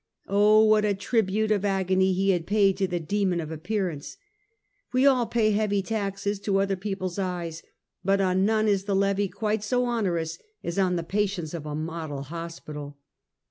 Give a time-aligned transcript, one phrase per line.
[0.27, 4.17] Oh, what a tribute of agony he had paid to the demon of appearance!
[4.91, 7.61] We all pay heavy taxes to other people's eyes;
[8.03, 11.75] but on none is the levy quite so onerous as on the patients of a
[11.75, 12.97] model hospital!